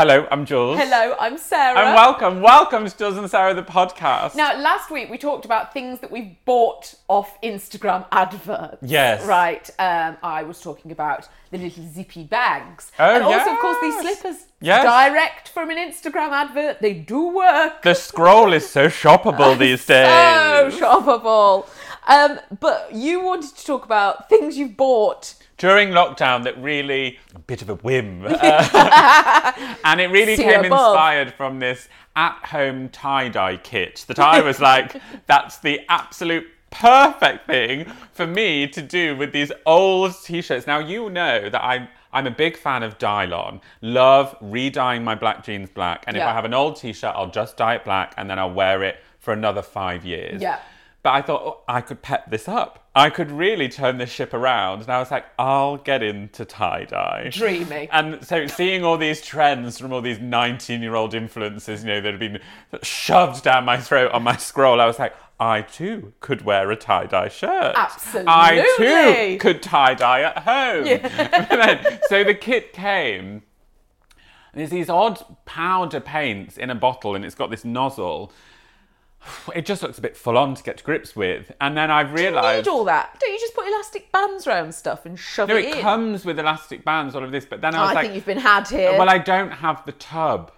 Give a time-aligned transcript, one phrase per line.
[0.00, 0.78] Hello, I'm Jules.
[0.78, 1.78] Hello, I'm Sarah.
[1.78, 4.34] And welcome, welcome to Jules and Sarah the podcast.
[4.34, 8.78] Now, last week we talked about things that we've bought off Instagram adverts.
[8.80, 9.26] Yes.
[9.26, 9.68] Right.
[9.78, 12.92] Um, I was talking about the little zippy bags.
[12.98, 14.20] Oh, and also, of course, these yes.
[14.20, 14.46] slippers.
[14.62, 14.84] Yes.
[14.84, 16.80] Direct from an Instagram advert.
[16.80, 17.82] They do work.
[17.82, 20.06] the scroll is so shoppable these days.
[20.06, 21.68] So shoppable.
[22.08, 25.34] Um, but you wanted to talk about things you've bought.
[25.60, 29.52] During lockdown, that really a bit of a whim, Uh,
[29.84, 34.96] and it really See came inspired from this at-home tie-dye kit that I was like,
[35.26, 40.66] that's the absolute perfect thing for me to do with these old t-shirts.
[40.66, 43.60] Now you know that I'm I'm a big fan of Dylon.
[43.82, 47.58] Love re-dyeing my black jeans black, and if I have an old t-shirt, I'll just
[47.58, 50.40] dye it black, and then I'll wear it for another five years.
[50.40, 50.58] Yeah.
[51.02, 52.79] But I thought oh, I could pep this up.
[52.94, 54.82] I could really turn this ship around.
[54.82, 57.30] And I was like, I'll get into tie dye.
[57.32, 57.88] Dreamy.
[57.92, 62.00] And so seeing all these trends from all these 19 year old influences, you know,
[62.00, 62.40] that have been
[62.82, 66.76] shoved down my throat on my scroll, I was like, I too could wear a
[66.76, 67.74] tie dye shirt.
[67.76, 68.24] Absolutely.
[68.26, 70.84] I too could tie dye at home.
[71.48, 73.42] Then- so the kit came.
[74.52, 78.32] And there's these odd powder paints in a bottle, and it's got this nozzle.
[79.54, 81.52] It just looks a bit full on to get to grips with.
[81.60, 82.22] And then I've realized.
[82.22, 82.66] You realised.
[82.66, 83.16] need all that.
[83.20, 85.52] Don't you just put elastic bands around stuff and shove it?
[85.52, 85.80] No, it, it in?
[85.82, 88.14] comes with elastic bands, all of this, but then I Oh, was I like, think
[88.14, 88.96] you've been had here.
[88.98, 90.52] well, I don't have the tub.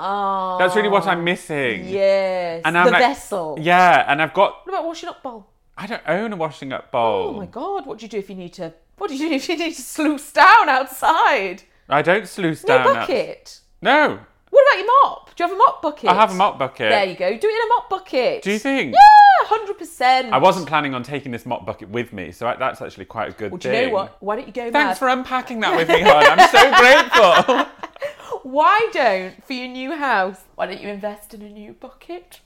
[0.00, 1.86] oh, That's really what I'm oh, missing.
[1.88, 2.62] Yes.
[2.64, 3.56] And I'm the like- vessel.
[3.60, 5.46] Yeah, and I've got, What about washing up bowl?
[5.76, 7.30] I don't own a washing up bowl.
[7.30, 8.72] Oh my god, what do you do if you need to?
[8.98, 11.62] What do you do if you need to sluice down outside?
[11.88, 12.86] I don't sluice No down.
[12.86, 13.60] No bucket.
[13.80, 14.20] No,
[14.52, 15.34] What about your mop?
[15.34, 16.10] Do you have a mop bucket?
[16.10, 16.90] I have a mop bucket.
[16.90, 17.30] There you go.
[17.30, 18.42] Do it in a mop bucket.
[18.42, 18.92] Do you think?
[18.92, 20.30] Yeah, hundred percent.
[20.30, 23.32] I wasn't planning on taking this mop bucket with me, so that's actually quite a
[23.32, 23.80] good Well, do thing.
[23.84, 24.16] you know what?
[24.20, 24.98] Why don't you go Thanks mad?
[24.98, 26.38] for unpacking that with me, hon.
[26.38, 26.70] I'm so
[27.48, 27.66] grateful.
[28.50, 30.40] Why don't for your new house?
[30.56, 32.40] Why don't you invest in a new bucket?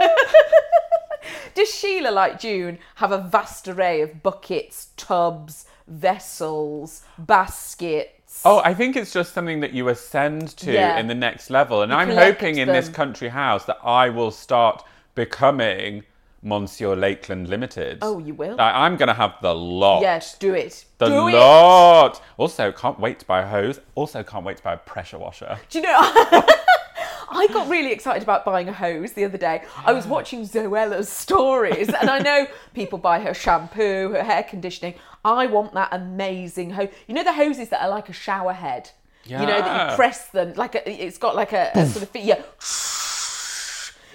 [1.54, 8.10] Does Sheila, like June, have a vast array of buckets, tubs, vessels, baskets?
[8.44, 10.98] Oh, I think it's just something that you ascend to Yeah.
[10.98, 11.82] in the next level.
[11.82, 14.84] And I'm collect hoping in this country house that I will start
[15.14, 16.04] becoming
[16.42, 17.98] Monsieur Lakeland Limited.
[18.02, 18.56] Oh, you will?
[18.56, 20.02] Like, I'm going to have the lot.
[20.02, 20.84] yes, do it.
[20.98, 21.32] The do it.
[21.34, 22.22] lot.
[22.36, 23.80] Also, can't wait to buy a hose.
[23.94, 25.58] Also, can't wait to buy a pressure washer.
[25.70, 25.98] Do you know?
[27.36, 29.64] I got really excited about buying a hose the other day.
[29.84, 34.94] I was watching Zoella's stories, and I know people buy her shampoo, her hair conditioning.
[35.24, 36.88] I want that amazing hose.
[37.06, 38.90] You know the hoses that are like a shower head.
[39.24, 39.40] Yeah.
[39.40, 42.14] You know that you press them like a, it's got like a, a sort of
[42.14, 42.42] yeah.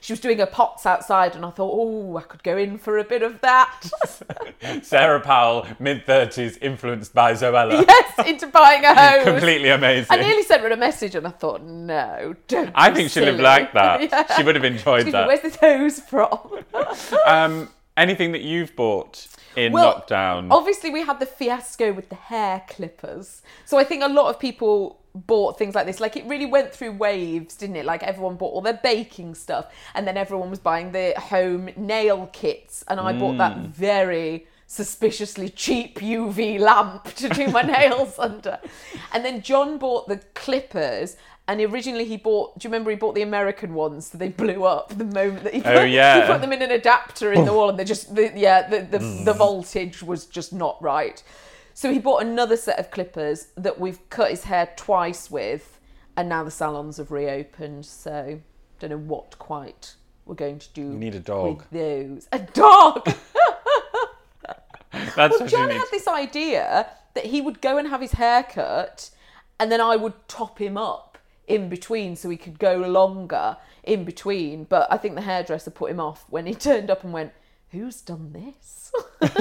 [0.00, 2.98] She was doing her pots outside, and I thought, oh, I could go in for
[2.98, 3.88] a bit of that.
[4.82, 7.86] Sarah Powell, mid 30s, influenced by Zoella.
[7.88, 9.24] yes, into buying a hose.
[9.24, 10.08] Completely amazing.
[10.10, 12.70] I nearly sent her a message, and I thought, no, don't.
[12.74, 14.02] I think she'd have liked that.
[14.12, 14.36] Yeah.
[14.36, 15.26] She would have enjoyed Excuse me, that.
[15.26, 16.58] where's this hose from?
[17.26, 19.26] Um, anything that you've bought
[19.56, 20.48] in Well, lockdown?
[20.50, 23.42] Obviously, we had the fiasco with the hair clippers.
[23.64, 26.00] So I think a lot of people bought things like this.
[26.00, 27.84] Like it really went through waves, didn't it?
[27.84, 32.28] Like everyone bought all their baking stuff, and then everyone was buying the home nail
[32.32, 33.68] kits, and I bought that Mm.
[33.68, 38.58] very suspiciously cheap UV lamp to do my nails under.
[39.12, 41.16] And then John bought the clippers.
[41.46, 44.06] And originally he bought, do you remember he bought the American ones?
[44.06, 46.22] So they blew up the moment that he oh, put, Oh, yeah.
[46.22, 47.56] he put them in an adapter in the oh.
[47.56, 49.24] wall and they just, the, yeah, the, the, mm.
[49.26, 51.22] the voltage was just not right.
[51.74, 55.80] So he bought another set of clippers that we've cut his hair twice with,
[56.16, 57.84] and now the salons have reopened.
[57.84, 58.40] So
[58.78, 59.94] don't know what quite
[60.24, 60.82] we're going to do.
[60.82, 61.64] You need a dog.
[61.70, 63.04] With those, a dog.
[64.92, 65.78] That's well, what John you need.
[65.78, 69.10] had this idea that he would go and have his hair cut,
[69.58, 71.13] and then I would top him up
[71.46, 74.64] in between so he could go longer in between.
[74.64, 77.32] But I think the hairdresser put him off when he turned up and went,
[77.70, 78.92] "Who's done this?"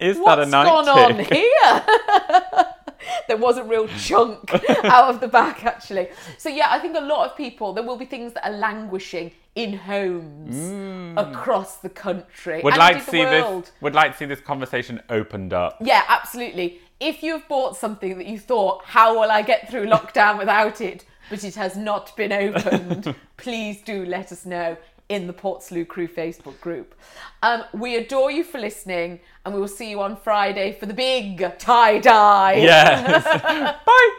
[0.00, 2.66] Is that a night gone on here?
[3.28, 4.52] there was a real chunk
[4.84, 6.08] out of the back, actually.
[6.38, 9.32] So, yeah, I think a lot of people, there will be things that are languishing
[9.54, 12.60] in homes across the country.
[12.60, 12.64] Mm.
[12.64, 13.64] Would and like to the see world.
[13.64, 13.72] this.
[13.80, 15.78] Would like to see this conversation opened up.
[15.80, 16.80] Yeah, absolutely.
[17.02, 21.04] If you've bought something that you thought, how will I get through lockdown without it,
[21.30, 24.76] but it has not been opened, please do let us know
[25.08, 26.94] in the Portslade Crew Facebook group.
[27.42, 30.94] Um, we adore you for listening, and we will see you on Friday for the
[30.94, 32.54] big tie dye.
[32.54, 33.24] Yes.
[33.84, 34.18] Bye.